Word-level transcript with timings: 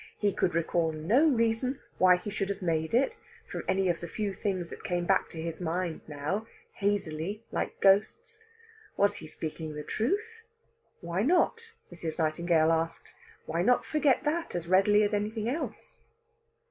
He 0.17 0.33
could 0.33 0.55
recall 0.55 0.91
no 0.91 1.29
reason 1.29 1.79
why 1.99 2.17
he 2.17 2.31
should 2.31 2.49
have 2.49 2.63
made 2.63 2.95
it, 2.95 3.17
from 3.51 3.61
any 3.67 3.87
of 3.87 3.99
the 3.99 4.07
few 4.07 4.33
things 4.33 4.71
that 4.71 4.83
came 4.83 5.05
back 5.05 5.29
to 5.29 5.39
his 5.39 5.61
mind 5.61 6.01
now 6.07 6.47
hazily, 6.73 7.43
like 7.51 7.79
ghosts. 7.81 8.39
Was 8.97 9.17
he 9.17 9.27
speaking 9.27 9.75
the 9.75 9.83
truth? 9.83 10.41
Why 11.01 11.21
not? 11.21 11.69
Mrs. 11.93 12.17
Nightingale 12.17 12.71
asked. 12.71 13.13
Why 13.45 13.61
not 13.61 13.85
forget 13.85 14.23
that 14.23 14.55
as 14.55 14.65
readily 14.67 15.03
as 15.03 15.13
anything 15.13 15.47
else? 15.47 15.99